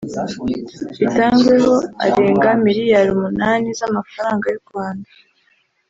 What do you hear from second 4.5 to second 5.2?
y’u Rwanda